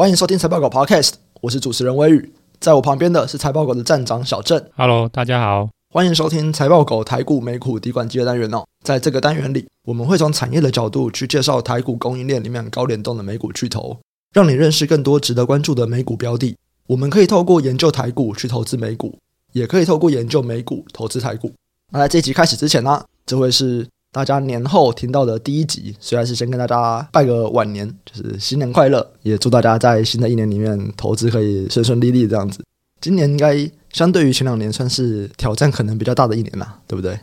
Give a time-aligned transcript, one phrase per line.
[0.00, 1.10] 欢迎收听财报狗 Podcast，
[1.42, 4.58] 我是主持人威宇，在我旁边的是财报狗的站长小郑。
[4.74, 8.64] Hello，大家好，欢迎收听财报狗台股美股底管机的单元哦。
[8.82, 13.98] 在这个单元里，我们会从产业的角度去介绍台股供应链里面高联动的美股巨头，
[14.32, 16.56] 让你认识更多值得关注的美股标的。
[16.86, 19.18] 我们可以透过研究台股去投资美股，
[19.52, 21.52] 也可以透过研究美股投资台股。
[21.92, 23.86] 那在这集开始之前呢，这会是。
[24.12, 32.64] 大家年后听到的第一集，虽然是先跟大家拜个晚年，就是新年快乐，也祝大家在新的一年里面投资可以顺顺利利这样子。
[33.00, 33.56] 今年应该
[33.92, 37.16] 相对于前两年算是挑战可能比较大的一年啦，对不对？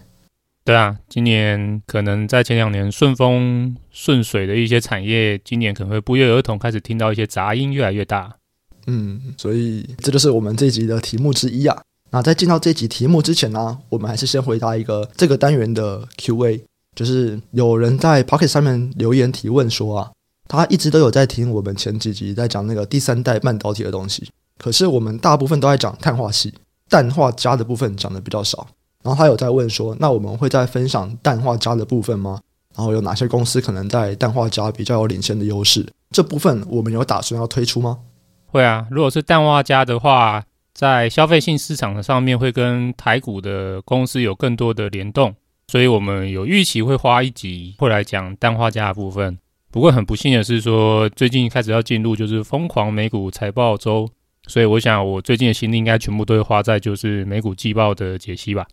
[0.64, 8.34] 对啊，今年可能在前两年顺风顺水的一些产业，今年可能会不约而同开始听到一些杂音越来越大。
[8.86, 11.82] 嗯，所以这就是我们这一集的题目之一啊。
[12.12, 16.64] 那在进到这一集题目之前呢，我们还是先回答一个这个单元的 Q&A。
[16.98, 20.12] 就是有人在 Pocket 上面留言提问说啊，
[20.48, 26.52] 他一直都有在听我们前几集在讲那个第三代半导体的东西，可是我们大部分都在讲碳化矽，
[26.90, 28.68] 氮化镓的部分讲的比较少。
[29.04, 32.40] 然后他有在问说，那我们会再分享氮化镓的部分吗？
[32.76, 35.86] 然后有哪些公司可能在氮化镓比较有领先的优势？
[36.10, 38.00] 这部分我们有打算要推出吗？
[38.48, 45.36] 会啊，如果是氮化镓的话，在消费性市场的上面会跟台股的公司有更多的联动。
[45.70, 49.38] 所以我们有预期会花一集会来讲氮化镓的部分。
[49.70, 54.10] 不过很不幸的是说，最近开始要进入就是疯狂美股财报周，
[54.48, 58.66] 所以我想我最近的心力应该全部都会花在就是美股季报的解析吧。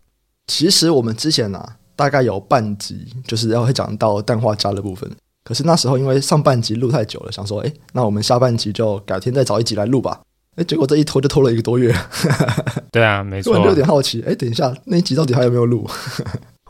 [0.47, 5.11] 其实我们之前呢、啊，大概有半集就是要会讲到氮化镓的部分，
[5.43, 10.21] 可是那时候因为上半集录太久了，想说，哎，那我们下半集就改天再找一集来录吧。
[10.55, 11.93] 哎，结果这一拖就拖了一个多月。
[12.89, 13.53] 对啊，没错。
[13.53, 15.85] 我就有点好奇，哎，等一下那一集到底还有没有录？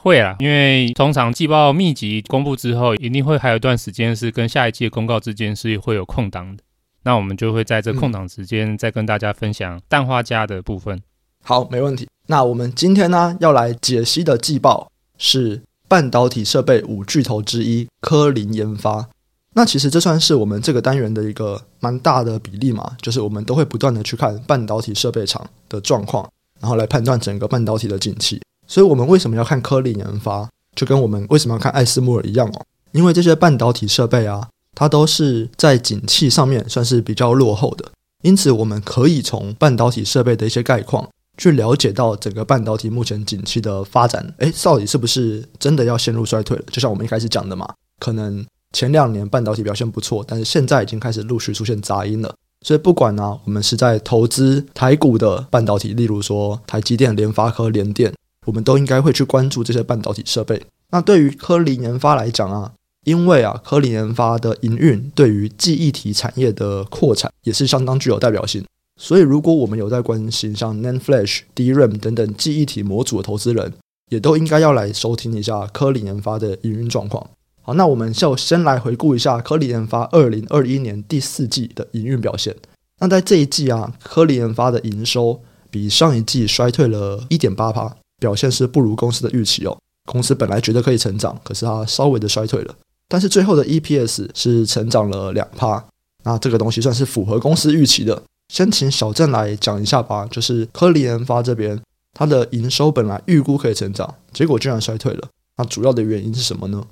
[0.06, 6.62] 会啊，因为通常季报密集公布之后，一定会还有一段时间是跟下一季的公告之间是会有空档的。
[7.06, 11.02] 那我们就会在这空档时间再跟大家分享氮化镓的部分。
[11.44, 12.08] 好，没问题。
[12.28, 19.10] 那我们今天呢要来解析的季报是半导体设备五巨头之一科林研发。
[19.54, 28.40] 那其实这算是我们这个单元的一个蛮大的比例嘛，就是我们都会不断的去看半导体设备厂的状况，然后来判断整个半导体的景气。
[28.68, 32.62] 所以，我们为什么要看科林研发，就跟我们为什么要看艾斯莫尔一样哦？
[32.92, 37.86] 因为这些半导体设备啊，它都是在景气上面算是比较落后的。
[38.24, 44.34] 因此，我们可以从半导体设备的一些概况，去了解到整个半导体目前景气的发展。
[44.40, 46.64] 诶，到底是不是真的要陷入衰退了？
[46.72, 48.44] 就像我们一开始讲的嘛，可能
[48.74, 52.34] 前两年半导体表现不错，但是现在已经开始陆续出现杂音了。
[52.62, 58.12] 所以，不管呢、我们是在投资台股的半导体，例如说台积电、联发科、联电。
[58.46, 60.66] 我们都应该会去关注这些半导体设备。
[60.92, 62.72] 那对于科林研发来讲啊，
[63.04, 68.64] 因为啊，科林研发的营运对于记忆体产业的扩产也是相当具有代表性。
[69.02, 73.74] 所以，如果我们有在关心像 NAND Flash、DRAM 等等记忆体模组的投资人，
[74.10, 77.30] 也都应该要来收听一下科林研发的营运状况。
[77.62, 82.56] 好，那我们就先来回顾一下科林研发二零二一年第四季的营运表现。
[83.00, 87.98] 那在这一季啊，科林研发的营收比上一季衰退了一点八趴。
[88.26, 89.78] 表现是不如公司的预期哦。
[90.06, 92.76] 公司本来觉得可以成长，可是它稍微的衰退了。
[93.08, 95.84] 但是最后的 EPS 是成长了两趴，
[96.24, 98.24] 那这个东西算是符合公司预期的。
[98.50, 101.80] 先请小郑来讲一下吧，就是科林研发这边，
[102.14, 105.28] 它的营收本来预估可以成长，结果居然衰退了。
[105.58, 106.84] 那主要的原因是什么呢？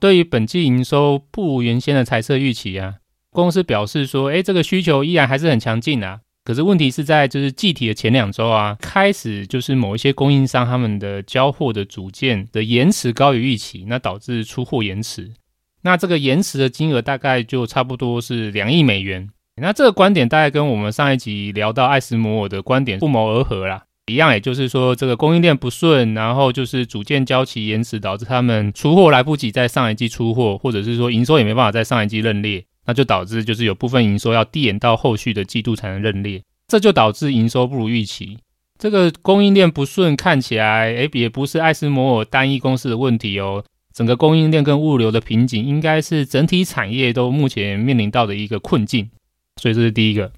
[0.00, 2.96] 对于本季营收不如原先的猜测预期啊，
[3.32, 6.20] 公司表示说，诶，这个需求依然还是很强劲啊。
[6.50, 15.30] 可是问题是在就是季体的前两周啊，开始就是某一些供应商他们的交货的组件的延迟高于预期，那导致出货延迟。
[15.82, 19.28] 那这个延迟的金额大概就差不多是两亿美元。
[19.62, 32.64] 那这个观点大概跟我们上一集聊到艾斯摩尔的观点不谋而合啦，一样，也就是说这个供应链不顺，然后就是组件交期延迟，导致他们出货来不及在上一季出货，或者是说营收也没办法在上一季认列。
[32.90, 38.36] 那就导致就是有部分营收要递延到后续的季度才能认列，这就导致营收不如预期。
[38.80, 43.64] 这个供应链不顺看起来，诶，也不是艾斯摩尔单一公司的问题哦。
[43.94, 49.08] 整个供应链跟物流的瓶颈，应该是整体产业都目前面临到的一个困境。
[49.62, 50.32] 所以这是第一个。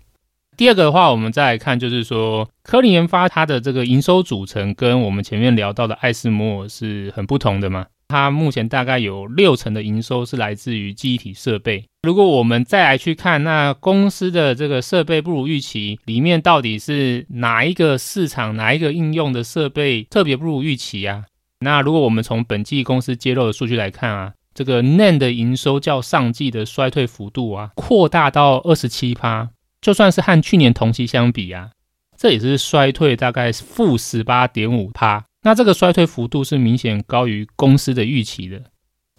[0.58, 7.86] 第二个的话，我们再来看，就是说科林研发它的这个营收组成，跟我们前面聊到的艾斯摩尔是很不同的嘛。
[8.12, 11.82] 它目前大概有六成的营收是来自于记忆体设备。
[12.02, 21.24] 如果我们再来去看，那公司的这个设备不如预期，里面到底是哪一个市场、哪一个应用的设备特别不如预期啊？
[21.60, 29.48] 那如果我们从本季公司揭露的数据来看啊，这个 NAND 的营收较上季的衰退幅度啊，扩大到二十七趴，
[29.80, 31.70] 就算是和去年同期相比啊，
[32.18, 35.24] 这也是衰退大概负十八点五趴。
[35.42, 38.62] 那这个衰退幅度是明显高于公司的预期的。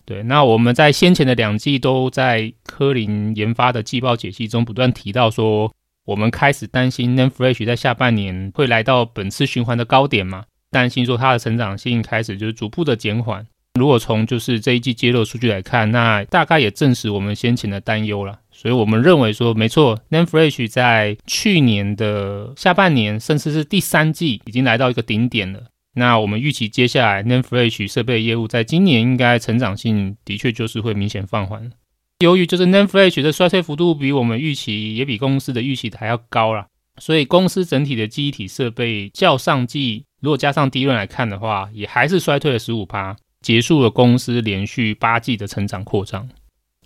[0.06, 5.72] 对，那我们在先前的两季都在科林研发的季报解析中不断提到说，
[6.06, 13.46] 我们开始担心 NAND Flash 在下半年会来到本次循环的高点嘛，担心说它的成长性开始就是逐步的减缓。
[13.80, 18.40] 如果从就是这一季揭露数据来看，那大概也证实我们先前的担忧了。
[18.52, 25.64] 所以我们认为说，没错，NAND Flash 在去年的下半年，甚至是第三季，已经来到一个顶点了。
[25.94, 31.72] 那我们预期接下来 NAND Flash 设备业务在今年应该成长性的确就是会明显放缓。
[32.20, 36.68] 由于就是 NAND Flash 的衰退幅度比我们预期，也比公司的预期还要高啦，
[37.00, 43.16] 所以公司整体的记忆体设备较上季，如果加上低润来看的话，也还是衰退了十五趴。
[43.42, 46.30] 结束了公司连续八季的成长扩张，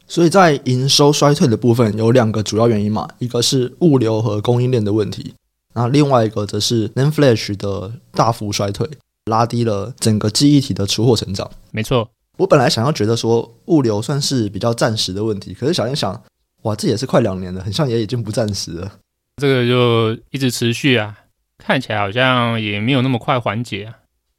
[0.08, 5.36] 所以在营收衰退的部分有两个主要原因嘛，一个是物流和供应链的问题，
[5.78, 8.90] 那另外一个则是 NAND Flash 的大幅衰退，
[9.26, 11.52] 拉低了整个记忆体的出货成长。
[11.70, 16.20] 没错，我本来想要觉得说物流算是比较暂时的问题，可是想一想，
[16.64, 18.92] 哇，这也是快两年了，很像也已经不暂时了。
[19.38, 21.16] 这个就一直持续啊，
[21.60, 23.94] 看起来好像也没有那么快缓解啊。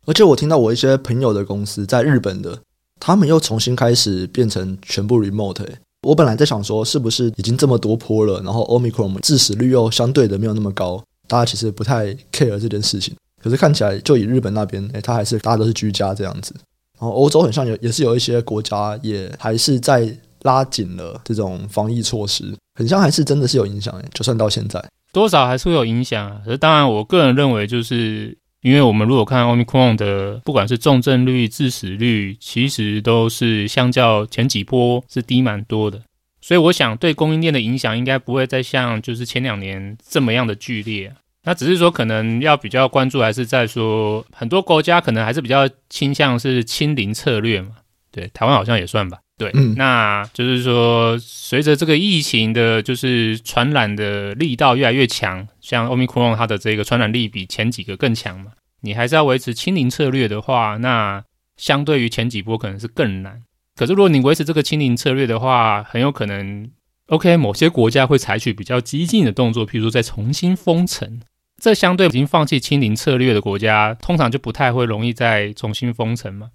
[0.06, 2.58] 而且我听到我一些朋友的公司在日本的，
[2.98, 5.64] 他们又重新开始变成全部 remote。
[6.02, 13.14] 我本来在想说，是不是已经这么多波了，然后 Omicron 致死率又相对的没有那么高，大家其实不太 care 这件事情。
[13.40, 16.52] 可是看起来，就以日本那边，诶，他还是大家都是居家这样子。
[16.98, 26.40] 然后欧洲很像有，也是有一些国家也还是在拉紧了这种防疫措施，很像还是真的是有影响诶，就算到现在，多少还是会有影响啊。
[26.44, 28.36] 可是当然，我个人认为就是。
[28.60, 36.02] 因为我们如果看 Omicron 的，不管是重症率、致死率，其实都是相较前几波是低蛮多的，
[36.48, 41.14] 所以我想对供应链的影响应该不会再像就是前两年这么样的剧烈。
[41.44, 47.72] 那只是说可能要比较关注，还是在说很多国家可能还是比较倾向是清零策略嘛。
[48.10, 49.18] 对，台湾好像也算吧。
[49.36, 61.22] 对，嗯，那就是说，随着这个疫情的，就是传染的力道越来越强，像 Omicron 它的这个传染力比前几个更强嘛，你还是要维持清零策略的话，那
[61.58, 63.42] 相对于前几波可能是更难。
[63.78, 66.68] 可是如果你维持这个清零策略的话，很有可能
[67.06, 71.20] ，OK，某些国家会采取比较激进的动作，譬如说再重新封城。
[71.62, 76.50] 这相对已经放弃清零策略的国家，通常就不太会容易再重新封城嘛。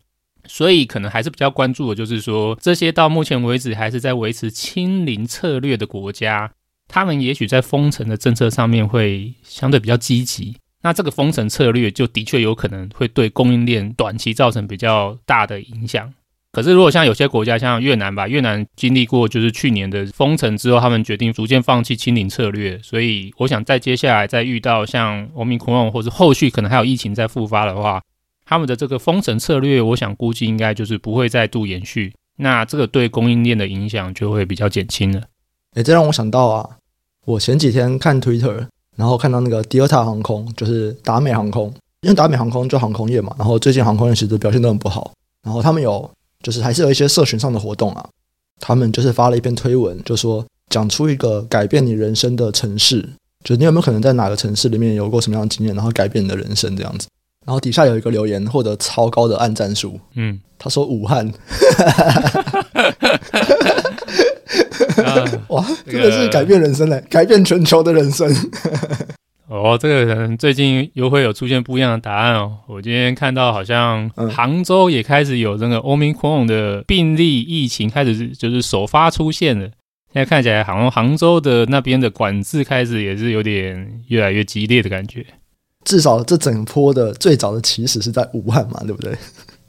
[0.45, 6.51] 所以可能还是比较关注的，就是说这些到目前为止还是在维持清零策略的国家，
[6.89, 10.57] 他们也许在封城的政策上面会相对比较积极。
[10.81, 16.13] 那这个封城策略就的确有可能会对供应链短期造成比较大的影响。
[16.53, 22.79] 可是如果像有些国家，像越南吧，越南经历过就是去年的封城之后，他们决定逐渐放弃清零策略。
[22.83, 28.01] 所以我想在接下来再遇到像 Omicron 或者后续可能还有疫情再复发的话。
[28.45, 35.23] 他们的这个封城策略，我想估计应该就是不会再度延续，那这个对供应链的影响就会比较减轻了。
[35.73, 36.69] 诶，这让我想到啊，
[37.25, 46.07] 我前几天看 Twitter，然后看到那个 Delta 航空，就是达美航空，因为达美航空就航空业嘛，然后最近航空业其实表现都很不好，然后他们有
[46.43, 48.07] 就是还是有一些社群上的活动啊，
[48.59, 53.09] 他们就是发了一篇推文，就说讲出一个改变你人生的城市，
[53.43, 57.07] 就你有没有可能在哪个城市里面有过什么样的经验，然后改变你的人生这样子。
[57.45, 61.25] 然后底下有一个留言获得超高的按赞数，嗯，他说武汉，
[65.49, 68.33] 哇，真的是改变人生嘞，改变全球的人生。
[69.63, 72.57] 哦，这个人最近又会有出现不一样的答案哦。
[72.67, 79.65] 我今天看到好像杭州也开始有这个 Omicron 的病例疫情开始就是首发出现了。
[80.11, 85.25] 现在看起来好像杭州的那边的管制开始也是有点越来越激烈的感觉。
[85.85, 89.15] 至少这整波的最早的起始是在武汉嘛，对不对？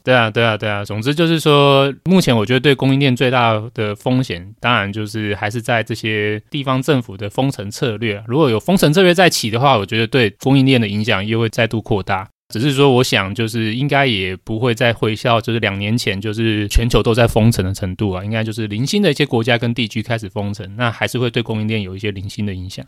[0.05, 0.85] 对啊，对啊，对啊。
[0.85, 8.23] 总之就是说，目前我觉得对供应链最大的风险，当然就是还是在这些地方政府的封城策略。
[8.27, 12.29] 如果有封城策略再起的话，我觉得对供应链的影响又会再度扩大。
[12.53, 22.85] 只是说，我想就是应该也不会再回校就是两年前就是全球都在封城的程度啊，应该就是零星的一些国家跟地区开始封城，那还是会对供应链有一些零星的影响。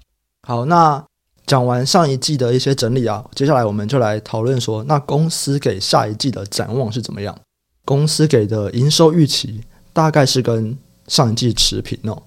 [0.47, 1.03] 好，那。
[1.47, 7.39] 讲完上一季的一些整理啊，接下来我们就来讨论说，那公司给下一季的展望是怎么样？
[7.85, 9.61] 公司给的营收预期
[9.93, 10.77] 大概是跟
[11.07, 12.21] 上一季持平哦。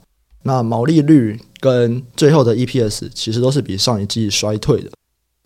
[0.44, 4.90] 那毛利率跟最后的 EPS 其实都是比上一季衰退的。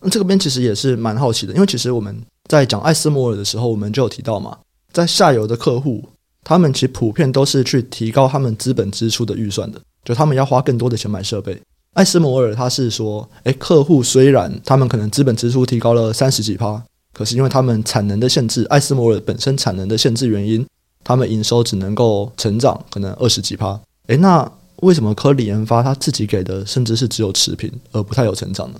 [0.01, 2.15] 那这个边其实也是蛮好奇的，因为其实我们
[2.47, 4.55] 在讲艾斯摩尔的时候，我们就有提到嘛，
[4.91, 6.07] 在下游的客户
[6.43, 11.59] 他们其实普遍都是去提高他们资本支出的预算的，就他们要花更多的钱买设备。
[11.93, 16.83] 艾斯摩尔他是说，诶，客户虽然他们可能资本支出提高了三十几趴，
[17.13, 20.65] 可是因为他们产能的限制，艾斯摩尔本身产能的限制原因，
[21.03, 23.79] 他们营收只能够成长可能二十几趴。
[24.07, 28.79] 诶，那为什么科里研发他自己给的甚至是只有持平，而不太有成长呢？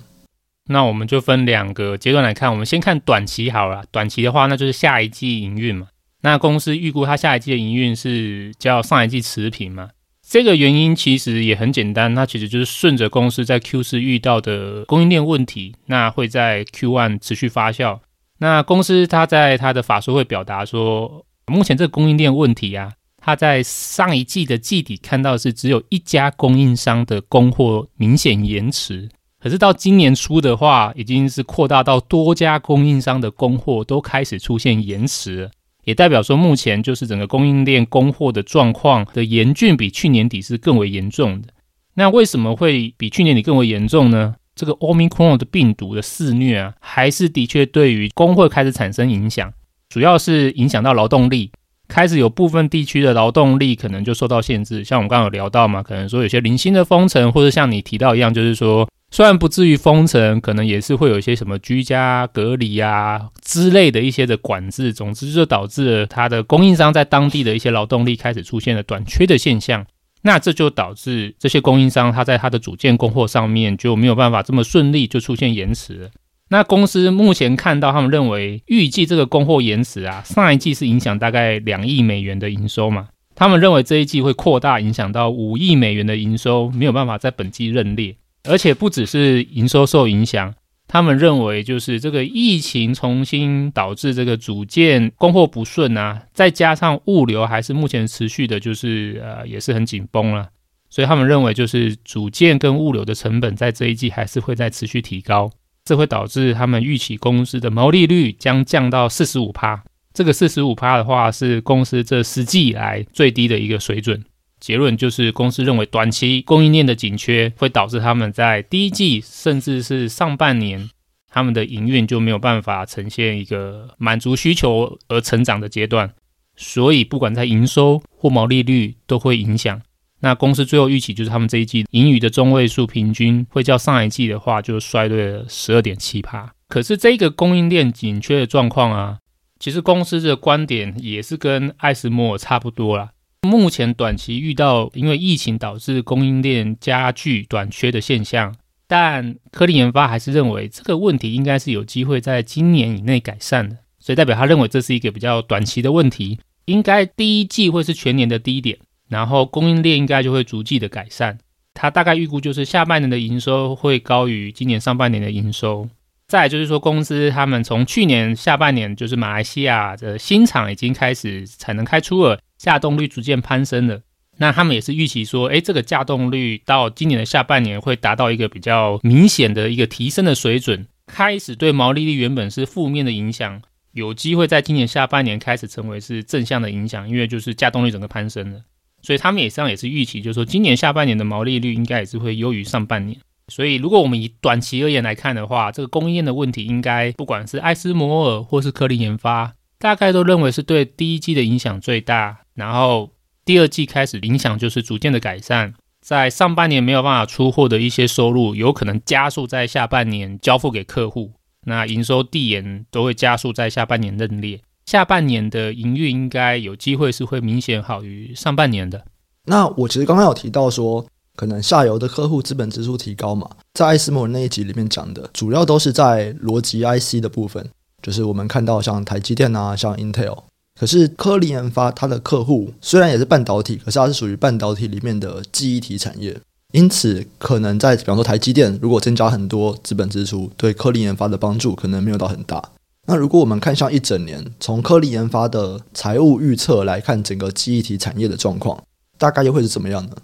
[0.68, 3.84] 那我们就分两个阶段来看，我们先看短期好了。
[3.90, 5.86] 短期的话，那就是下一季营运嘛。
[6.22, 9.90] 那公司预估它下一季的营运是较上一季持平嘛？
[10.34, 18.00] 这个原因其实也很简单，它其实就是顺着公司在 Q 四遇到的供应链问题，那会在 Q one 持续发酵。
[18.40, 29.08] 那公司它在它的法说会表达说，目前这个供应链问题啊，它在上一季的季底看到是只有一家供应商的供货明显延迟，
[29.40, 35.50] 可是到今年初的话，已经是扩大到多家供应商的供货都开始出现延迟了。
[35.84, 41.48] 也代表说，目前就是整个供应链供货的状况的严峻，比去年底是更为严重的。
[41.94, 44.34] 那为什么会比去年底更为严重呢？
[44.54, 49.52] 这个 Omicron 的病毒的肆虐啊，还是的确对于工会开始产生影响，
[49.88, 51.50] 主要是影响到劳动力，
[51.88, 54.82] 开始有部分地区的劳动力可能就受到限制。
[54.84, 58.88] 像我们刚刚有聊到嘛，可能说有些零星的封城，或者像你提到一样，就是说。
[59.14, 64.92] 虽然不至于封城，可能也是会有一些什么居家隔离啊之类的一些的管制。
[64.92, 69.86] 总之，就导致了它的供应商在当地的一些劳动力开始出现了短缺的现象。
[70.22, 76.10] 那这就导致这些供应商他在他的组件供货上面就没有办法这么顺利，就出现延迟。
[76.48, 88.16] 那公司目前看到，他们认为预计这个供货延迟啊，上一季是影响大概两亿美元的营收嘛，他们认为这一季会扩大影响到五亿美元的营收，没有办法在本季认列。
[88.44, 90.54] 而且不只是营收受影响，
[90.86, 100.48] 他们认为就是这个疫情重新导致这个组件供货不顺啊，再加上物流还是目前持续的，就是呃也是很紧绷了，
[100.90, 105.50] 所以他们认为就是组件跟物流的成本在这一季还是会再持续提高，
[105.84, 109.82] 这会导致他们预期公司的毛利率将降到四十五趴，
[110.12, 114.22] 这个四十五趴的话是公司这十季以来最低的一个水准。
[114.64, 120.88] 结论就是，公司认为短期供应链的紧缺会导致他们在第一季甚至是上半年，
[121.28, 126.14] 他们的营运就没有办法呈现一个满足需求而成长的阶段，
[126.56, 129.82] 所以不管在营收或毛利率都会影响。
[130.20, 136.50] 那公司最后预期就是，他们这一季盈余的中位数平均会较上一季的话就衰退了十二点七趴。
[136.68, 139.18] 可是这个供应链紧缺的状况啊，
[139.60, 143.10] 其实公司的观点也是跟艾斯摩尔差不多啦。
[143.44, 148.54] 目前短期遇到因为疫情导致供应链加剧短缺的现象，
[148.86, 161.38] 但科林研发还是认为这个问题应该是有机会在今年以内改善的，所以代表他认为这是一个比较短期的问题，应该第一季会是全年的低点，然后供应链应该就会逐季的改善。
[161.74, 165.88] 他大概预估就是下半年的营收会高于今年上半年的营收。
[166.26, 172.38] 再就是说，公司他们从去年下半年就是马来西亚的新厂已经开始产能开出了。
[172.64, 174.00] 稼动率逐渐攀升了，
[174.38, 183.60] 那他们也是预期说，诶，这个稼动率到今年的下半年会达到一个比较明显的一个提升的水准，开始对毛利率原本是负面的影响，
[183.92, 188.60] 有机会在今年下半年开始成为是正向的影响，因为就是稼动率整个攀升了，
[189.02, 193.18] 所以他们也实际上也是预期，就是说今年下半年的毛利率应该也是会优于上半年。
[193.48, 199.52] 所以如果我们以短期而言来看的话，这个供应链的问题应该不管是艾斯摩尔或是科林研发，
[199.84, 202.38] 大概都认为是对第一季的影响最大。
[202.54, 203.10] 然后
[203.44, 211.32] 第二季开始影响就是逐渐的改善，在上半年没有办法出货的一些收入，有可能加速在下半年交付给客户。
[211.66, 214.58] 那营收递延都会加速在下半年认列。
[214.86, 219.04] 下半年的营运应该有机会是会明显好于上半年的。
[219.44, 221.04] 那我其实刚刚有提到说，
[221.36, 227.68] 可能下游的客户资本支出提高嘛，在艾斯摩尔那一集里面讲的，主要都是在逻辑 IC 的部分，
[228.04, 230.42] 就是我们看到像台积电啊，像 Intel。
[230.78, 236.36] 可是科林研发它的客户虽然也是半导体，可是它是属于半导体里面的记忆体产业，
[236.72, 242.70] 因此可能在比方说台积电如果增加很多资本支出，对科林研发的帮助可能没有到很大。
[243.06, 248.82] 那如果我们看像一整年，从科林研发的财务预测来看，整个记忆体产业的状况，
[249.16, 250.16] 大概又会是怎么样呢？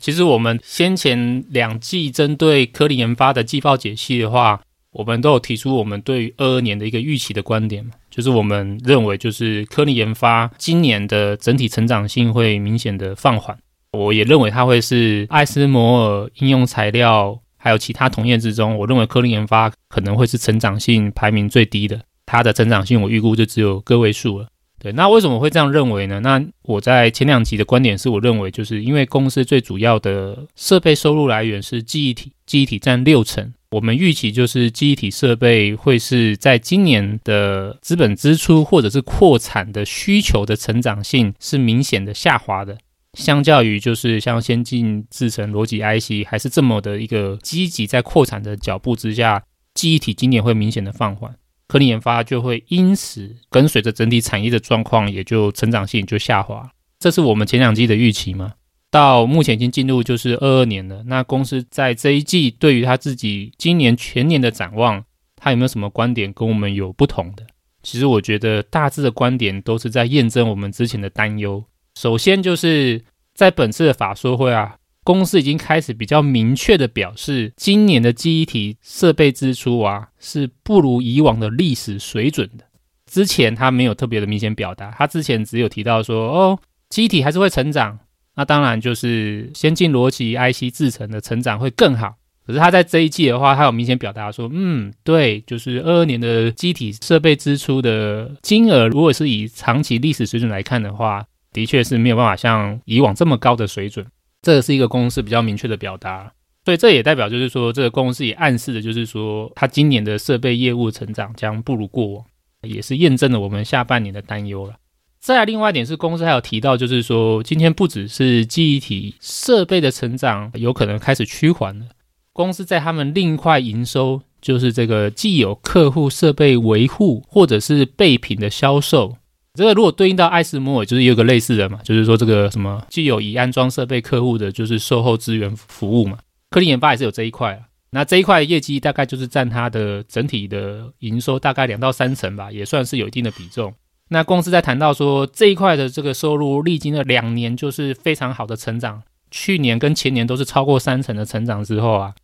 [0.00, 7.92] 其实我们先前两季针对科林研发的季报解析的话，我们都有提出我们对于二二年的一个预期的观点嘛。
[8.10, 13.56] 就是我们认为，就是科林研发今年的整体成长性会明显的放缓。
[13.92, 22.00] 我也认为它会是艾斯摩尔应用材料还有其他同业之中，我认为科林研发可能会是成长性排名最低的。
[22.26, 24.46] 它的成长性我预估就只有个位数了。
[24.78, 26.20] 对，那为什么会这样认为呢？
[26.20, 33.52] 那我在前两集的观点是我认为，就是因为公司最主要的设备收入来源是记忆体，记忆体占六成。
[33.72, 42.76] 我们预期就是记忆体设备会是在今年的资本支出或者是扩产的需求的成长性是明显的下滑的，
[43.14, 51.34] 相较于就是像先进制程逻辑 IC 还是这么的一个积极在扩产的脚步之下，记忆体今年会明显的放缓。
[51.66, 56.70] 科林研发就会因此跟随着整体产业的状况，也就成长性就下滑。
[56.98, 58.52] 这是我们前两季的预期嘛？
[58.92, 61.02] 到目前已经进入就是二二年了。
[61.06, 65.02] 那公司在这一季对于他自己今年全年的展望，
[65.34, 67.44] 他有没有什么观点跟我们有不同的？
[67.82, 71.64] 其实我觉得大致的观点都是在验证我们之前的担忧。
[71.96, 73.02] 首先就是
[73.34, 74.76] 在本次的法说会啊。
[75.04, 82.64] 公司已经开始比较明确的表示，今年的记忆体设备支出啊是不如以往的历史水准的。
[83.10, 86.58] 之前他没有特别的明显表达，他之前只有提到说，哦，
[86.88, 87.98] 记忆体还是会成长，
[88.34, 92.14] 那当然就是先进逻辑 IC 制程的成长会更好。
[92.44, 104.04] 可是他在这一季的话，他有明显表达说，嗯，对，就是二二年的机体设备支出的金额，如果是以长期历史水准来看的话，的确是没有办法像以往这么高的水准。
[104.42, 106.32] 这是一个公司比较明确的表达，
[106.64, 112.24] 所以这也代表就是说，这个公司也暗示的就是说，它今年的设备业务成长将不如过往，
[112.62, 114.74] 也是验证了我们下半年的担忧了。
[115.22, 121.86] 再，另外一点是，公司还有提到，就是说，今天不只是记忆体设备的成长有可能开始趋缓了，
[122.32, 129.16] 公司在他们另一块营收，就是这个既有客户设备维护或者是备品的销售。
[129.54, 136.18] 这个如果对应到艾斯摩尔，就是有个类似的嘛，就是说这个什么既有已安装设备客户的，就是售后资源服务嘛。
[136.50, 137.60] 科林研发也是有这一块啊，
[137.92, 143.72] 那这一块业绩大概就是占它的整体的营收大概两到三成吧，也算是有一定的比重。
[144.12, 152.14] 那公司在谈到说这一块的这个收入历经了两年就是非常好的成长，去年跟前年都是超过三成的成长之后啊，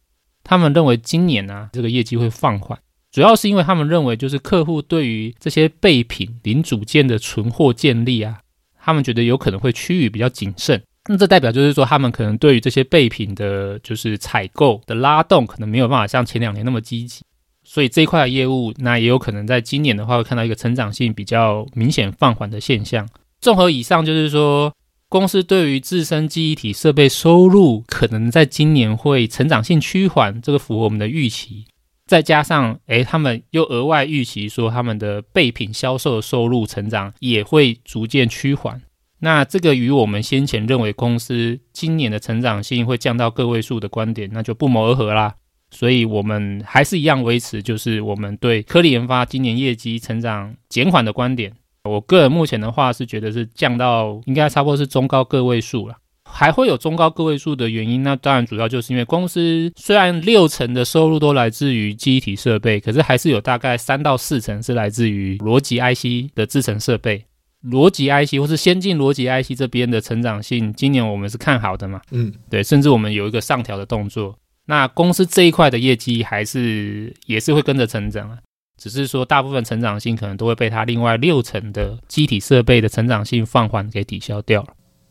[0.44, 2.78] 他们认为今年呢、这个业绩会放缓。
[3.10, 8.40] 主要是因为他们认为，就是客户对于这些备品零组件的存货建立啊，
[8.78, 10.82] 他们觉得有可能会趋于比较谨慎。
[11.08, 17.22] 那这代表就是说，他们可能对于这些备品的，就是采购的拉动，可能没有办法像前两年那么积极。
[17.70, 23.06] 所以这一块的业务，那也有可能在今年的话，会看到一个成长性比较明显放缓的现象。
[23.42, 24.72] 综合以上，就是说，
[25.10, 31.66] 公司对于自身记忆体设备收入可能在今年会成长性趋缓，这个符合我们的预期。
[32.06, 38.80] 再加上，诶，他们又额外预期说，他们的备品销售收入成长也会逐渐趋缓。
[39.20, 45.34] 那这个与我们先前认为公司今年的成长性会降到个位数的观点，那就不谋而合啦。
[45.70, 51.52] 所以，我们还是一样维持，就是我们对科林研发今年业绩成长减缓的观点。
[51.84, 55.96] 我个人目前的话是觉得是降到应该差不多是中高个位数了。
[56.30, 67.24] 还会有中高个位数的原因，那当然主要就是因为公司虽然六成的收入都来自于记忆体设备，可是还是有大概三到四成是来自于逻辑 IC 的制程设备。
[67.64, 72.00] 逻辑 IC 或是先进逻辑 IC 这边的成长性，今年我们是看好的嘛？
[72.10, 74.38] 嗯，对，甚至我们有一个上调的动作。
[74.70, 78.36] 那公司这一块的业绩还是也是会跟着成长啊，
[78.76, 84.68] 只是说大部分成长性可能都会被它另外六成的机体设备的成长性放缓给抵消掉了。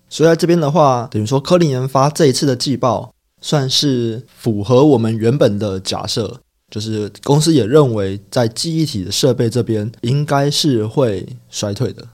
[0.09, 6.39] 所以在这边的话，等于说科林研发这一次的季报算是符合我们原本的假设，
[6.71, 12.07] 就是公司也认为在记忆体的设备这边应该是会衰退的，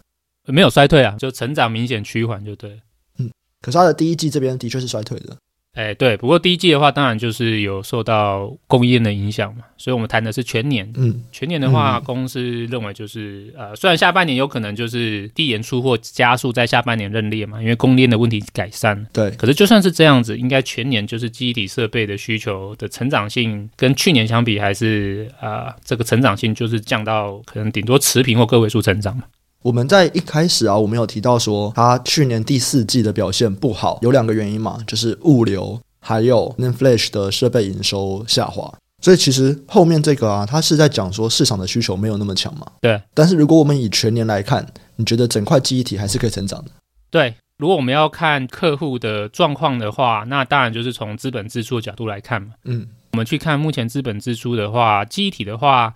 [0.45, 2.79] 没有衰退啊，就成长明显趋缓就对。
[3.19, 3.29] 嗯，
[3.61, 5.35] 可是它的第一季这边的确是衰退的。
[5.73, 10.87] 哎，对，不过第一季的话，当然就是有受到供应链的影响嘛，所以我们谈的是全年。
[10.95, 19.03] 嗯，全年的话，嗯、公司认为就是呃，虽然下半年有可能就是递延出货加速，在下半年认列嘛，因为供应链的问题改善。
[19.11, 29.23] 对，可是就算是这样子，应该全年就是记忆体设备的需求的成长性跟去年相比，还是啊、呃，这个成长性就是降到可能顶多持平或个位数成长嘛。
[29.63, 38.71] 我们在一开始啊，我们有提到说，它去年第四季的表现不好，有两个原因嘛，就是物流还有 NAND Flash 的设备营收下滑。
[39.01, 42.67] 所以其实后面这个啊，它是在讲说市场的需求没有那么强嘛。
[42.81, 43.01] 对。
[43.13, 46.71] 但是如果我们以全年来看，你觉得整块记忆体还是可以成长的？
[47.09, 47.33] 对。
[47.57, 52.49] 如果我们要看客户的状况的话，那当然就是从资本支出的角度来看嘛。
[52.65, 52.85] 嗯。
[53.13, 55.93] 我们去看目前资本支出的话，记忆体的话。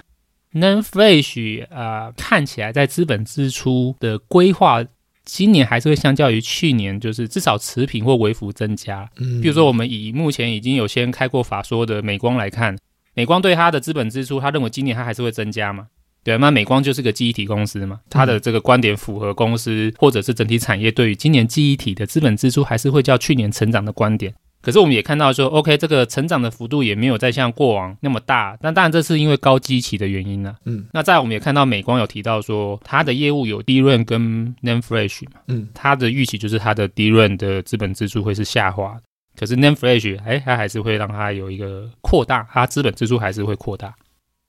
[0.53, 4.83] NAND Flash 啊，看起来在资本支出的规划，
[5.25, 9.09] 今年还是会相较于去年，就是至少持平或微幅增加。
[9.17, 12.77] 嗯，比如说我们以目前已经有先开过法说的美光来看，
[13.13, 15.87] 美光对它的资本支出，他认为今年它还是会增加嘛？
[16.23, 24.33] 对，那美光就是个记忆体公司嘛，它的这个观点符合公司或者是整体产业对于今年记忆体的资本支出还是会较去年成长的观点。
[24.67, 28.57] 可是我们也看到说，OK，这个成长的幅度也没有再像过往那么大。
[28.59, 30.59] 那当然这是因为高基期的原因呢、啊。
[30.65, 35.39] 嗯，那再来我们也看到美光有提到说，它的业务有 DRAM 跟 NAND Flash 嘛。
[35.47, 39.03] 嗯，它的预期就是它的 DRAM 的资本支出会是下滑的，
[39.39, 43.95] 可是 NAND Flash 哎，它还是会让它有一个扩大，它资本支出还是会扩大。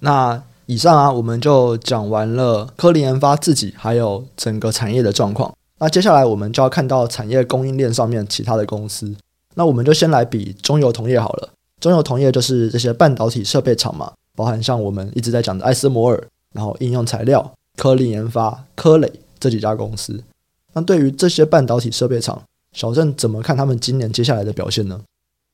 [0.01, 5.55] 那以上啊，我们就讲完了科林研发自己还有整个产业的状况。
[5.79, 9.15] 那接下来我们就要看到产业供应链上面其他的公司。
[9.55, 11.51] 那我们就先来比中游同业好了。
[11.81, 20.23] 中游同业就是这些半导体设备厂嘛，包含像我们一直在讲的艾斯摩尔，然后应用材料、科林研发、科磊这几家公司。
[20.73, 25.03] 那对于这些半导体设备厂，小郑怎么看他们今年接下来的表现呢？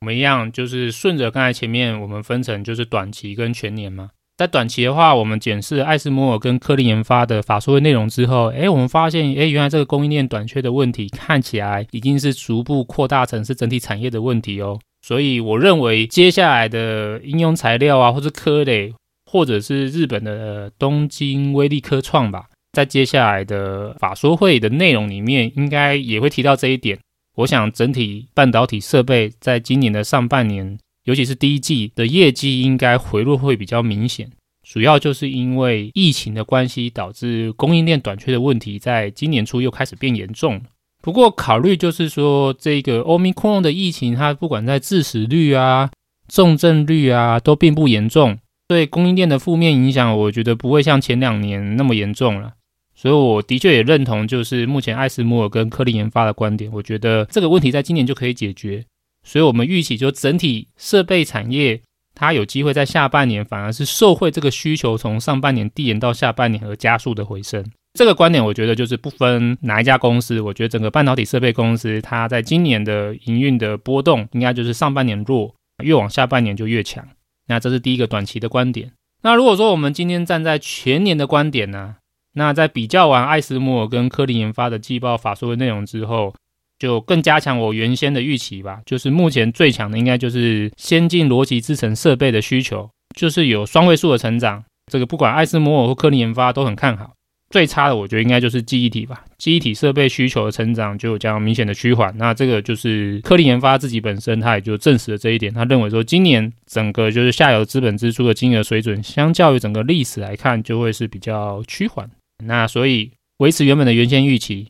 [0.01, 4.11] 我们一样就是顺着刚才前面我们分成就是短期跟全年嘛。
[4.37, 14.77] 在短期的话，我们检视艾斯摩尔跟科林研发的法说会内容之后，诶，我们发现，诶，原来这个供应链短缺的问题看起来已经是逐步扩大成是整体产业的问题哦。
[15.03, 18.93] 所以我认为接下来的应用材料啊，或是科磊，
[19.31, 26.99] 或者是日本的东京威力科创吧，在接下来的法说会的内容里面，应该也会提到这一点。
[27.37, 30.77] 我想整体半导体设备在今年的上半年。
[31.05, 34.31] 尤其是第一季的业绩应该回落会比较明显，
[34.63, 40.61] 主要就是因为疫情的关系，导致供应链短缺的问题，在今年初又开始变严重。
[41.03, 45.91] 不过考虑就是说，这个 Omicron 的疫情，它不管在致死率啊、
[46.27, 52.55] 重症率啊，都并不严重，对供应链的负面影响，我觉得不会像前两年那么严重了。
[52.95, 58.87] 所以我的确也认同，就是目前艾斯摩尔跟科林研发的观点，我觉得这个问题在今年就可以解决。
[59.25, 61.81] 所以，我们预期就整体设备产业，
[62.15, 67.65] 它有机会在下半年反而是受惠这个需求从上半年递延到下半年而加速的回升。
[67.95, 77.07] 这个观点，我觉得就是不分哪一家公司，我觉得整个半导体设备公司，它在今年的营运的波动，应该就是上半年弱，越往下半年就越强。
[77.47, 78.93] 那这是第一个短期的观点。
[79.23, 81.97] 那如果说我们今天站在全年的观点呢，
[82.35, 86.35] 那在比较完艾斯摩尔跟科林研发的季报法说的内容之后，
[86.79, 94.65] 就更加强我原先的预期吧，就是目前最强的应该就是先进逻辑制程设备的需求，就是有双位数的成长。
[94.93, 97.13] 这个不管艾斯摩尔或科林研发都很看好。
[97.51, 102.13] 最差的我觉得应该就是记忆体吧，记忆体设备需求的成长就有将明显的趋缓。
[102.19, 112.11] 那这个就是科林研发自己本身他也就证实了这一点，他认为说今年整个就是下游资本支出的金额水准，相较于整个历史来看，就会是比较趋缓。
[112.45, 114.67] 那所以维持原本的原先预期。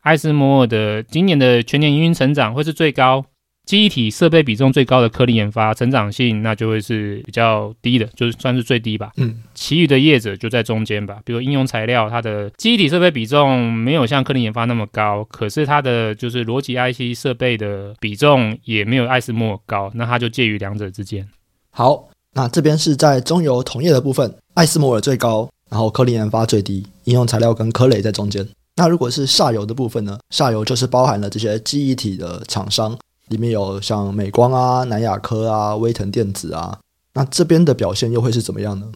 [0.00, 3.24] 艾斯摩尔的今年的全年营运成长会是最高，
[3.66, 9.10] 记忆体设备比重最高的颗粒研发成长性那就会是比较低的，就是算是最低吧。
[9.16, 11.18] 嗯，其余的业者就在中间吧。
[11.24, 21.28] 比如应用材料，它的记忆体设备比重没有像科林研发那么高，可是它的就是逻辑 IC 设备的比重也没有艾斯摩尔高，那它就介于两者之间。
[21.70, 28.48] 好，那这边是在中游同业的部分，艾斯摩尔最高，然后科林研发最低，应用材料跟科磊在中间。
[28.78, 30.16] 那如果是下游的部分呢？
[30.30, 36.78] 下游就是包含了这些记忆体的厂商，里面有像美光啊、南亚科啊、威腾电子啊。
[37.14, 38.92] 那这边的表现又会是怎么样呢？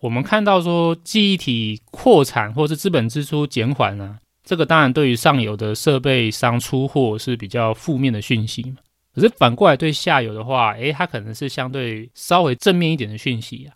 [0.00, 8.74] 我们看到说记忆体扩产或是资本支出减缓啊，这个当然对于上游的设备商出货是比较负面的讯息。
[9.14, 13.70] 可是反过来对下游的话，诶，它可能是相对稍微正面一点的讯息啊。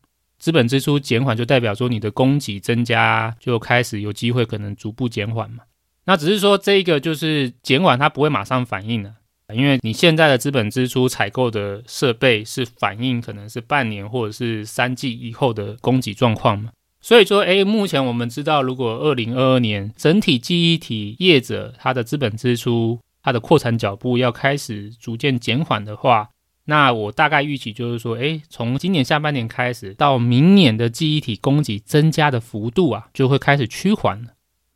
[0.45, 5.63] 资本支出减缓，就代表说你的供给增加，就开始有机会可能逐步减缓嘛。
[6.05, 9.15] 那只是说这个就是减缓，它不会马上反应的，
[9.55, 16.69] 因为你现在的资本支出采购的设备是反映可能是半年或者是三季以后的供给状况嘛。
[17.01, 26.29] 所以说，哎，目前我们知道，如果二零二二年整体记忆体业者它的资本支出它的扩产脚步要开始逐渐减缓的话。
[26.67, 34.31] 那我大概预期就是说，诶，从今年下半年开始到明年的记忆体供给增加的幅度啊，就会开始趋缓了。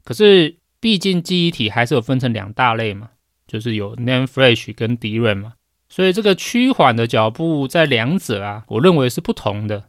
[0.04, 3.10] 可是，毕竟记忆体还是有分成两大类嘛，
[3.46, 5.54] 就是有 NAND Flash 跟 DRAM 嘛，
[5.88, 9.84] 所以这个趋缓的脚步在两者啊，我认为是不同的。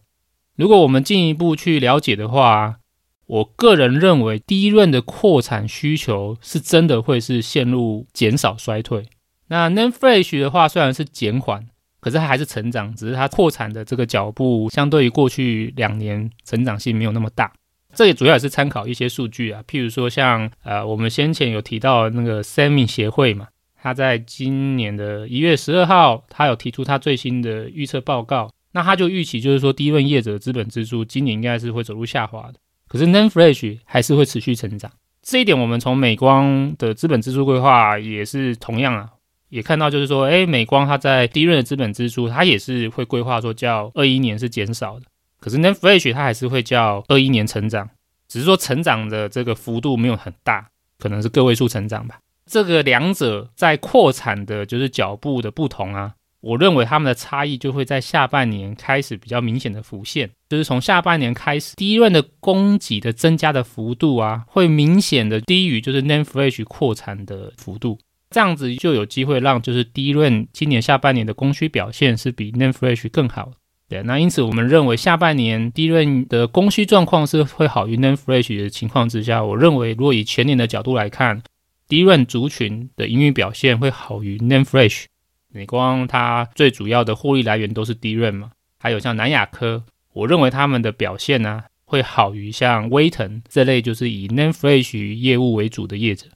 [0.56, 2.80] 如果我们进一步去了解的话，
[3.26, 9.10] 我个人认为 DRAM 的扩产需求是真的会是陷入减少衰退。
[9.50, 11.68] 那 NAND Flash 的话，虽然是减缓。
[12.00, 17.52] 可是它还是成长，只是它扩产的这个脚步，相对于过去两年成长性没有那么大。
[17.94, 23.48] 这也主要也是参考一些数据啊，譬如说像呃，我们先前有提到那个 SEMI 协会嘛，
[23.82, 32.60] 他在今年的一月十二号，他有提出他最新的预测报告，那他就预期就是说，低润业者的资本支出今年应该是会走入下滑的。
[32.88, 34.92] 可是 NAND Flash 还是会持续成长。
[35.22, 39.10] 这一点我们从美光的资本支出规划也是同样啊，
[39.50, 45.06] 也看到就是说，哎，美光它在 DRAM 的资本支出，它也是会规划说叫二一年是减少的。
[45.40, 47.90] 可是 NAND Flash 它还是会叫二一年成长，
[48.28, 52.20] 只是说成长的这个幅度没有很大，可能是个位数成长吧。
[52.46, 56.14] 这个两者在扩产的就是脚步的不同啊。
[56.42, 73.52] 我认为他们的差异就会在下半年开始比较明显的浮现，就是从下半年开始第一轮的供给的增加的幅度啊，会明显的低于就是 NAND Flash 扩产的幅度，这样子就有机会让就是 DRAM 今年下半年的供需表现是比 NAND Flash 更好。
[73.88, 81.42] 对，那因此我们认为下半年 DRAM 的供需状况是会好于 NAND Flash 的情况之下，我认为如果以全年的角度来看
[81.88, 85.06] ，DRAM 族群的营运表现会好于 NAND Flash。
[85.52, 96.28] 美光它最主要的获利来源都是 DRAM 嘛，还有像南亚科，我认为他们的表现呢、啊、会好于像威腾这类就是以 NAND Flash 业务为主的业者。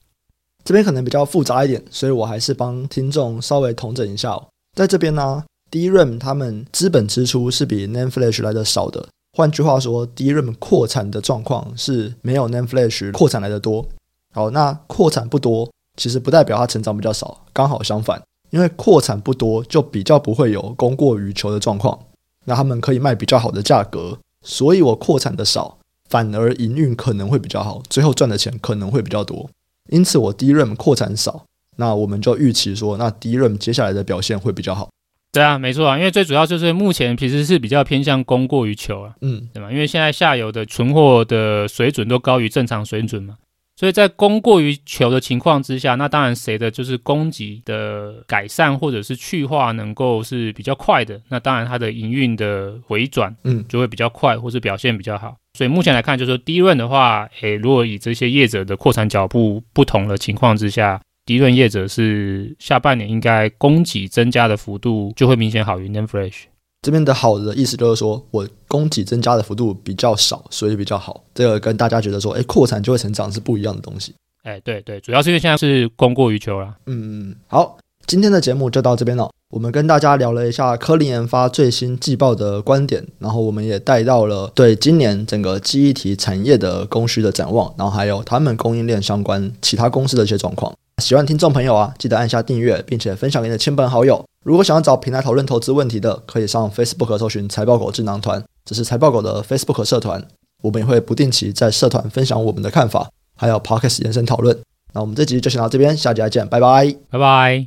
[0.64, 4.46] 这边可能比较复杂一点，所以我还是帮听众稍微统整一下哦。
[4.74, 13.86] 在这边呢，DRAM 他们资本支出是比 Nanflash 来的少的，换句话说，DRAM 扩产的状况是没有 Nanflash 扩产来的多。
[14.32, 18.20] 好，那扩产不多，其实不代表它成长比较少，刚好相反。
[18.50, 21.98] 因为扩产不多，就比较不会有供过于求的状况，
[22.44, 29.50] 那他们可以卖比较好的价格，所以我扩产的少，反而营运可能会比较好，最后赚的钱可能会比较多。
[29.90, 31.44] 因此我 DRAM 扩产少，
[31.76, 34.88] 那我们就预期说，那 DRAM 接下来的表现会比较好。
[35.32, 39.70] 对啊，没错啊，因为最主要就是目前其实是比较偏向供过于求啊，嗯，对吧？
[39.72, 43.36] 因为现在下游的存货的水准都高于正常水准嘛。
[43.76, 55.36] 所以在供过于求的情况之下，那当然谁的就是供给的改善或者是去化能够是比较快的，那当然它的营运的回转，嗯，就会比较快，或是表现比较好。
[55.56, 66.42] 所以目前来看，就是说 DRAM 的话，诶，如果以这些业者的扩产脚步不同的情况之下，DRAM 业者是下半年应该供给增加的幅度就会明显好于 NAND Flash。
[66.82, 71.24] 这边的好的意思就是说，我供给增加的幅度比较少，所以比较好。
[71.32, 74.12] 这个跟大家觉得说，诶，扩产就会成长是不一样的东西。
[74.42, 76.76] 哎，对对，主要是因为现在是供过于求了。
[76.84, 79.30] 嗯嗯，好，今天的节目就到这边了。
[79.50, 90.72] 我们跟大家聊了一下科林研发最新季报的观点，然后我们也带到了对今年整个记忆体产业的供需的展望，然后还有他们供应链相关其他公司的一些状况。
[91.02, 94.24] 喜欢听众朋友啊，记得按下订阅，并且分享给你的亲朋好友。
[94.44, 100.24] 如果想要找平台讨论投资问题的，可以上 Facebook 搜寻财报狗智囊团，这是财报狗的 Facebook 社团。
[100.62, 104.58] 我们也会不定期在社团分享我们的看法，还有 Podcast 延伸讨论。
[104.92, 107.62] 那我们这集就先到这边，下集再见，拜拜，拜拜。